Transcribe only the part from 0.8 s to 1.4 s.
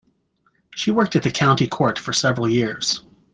worked at the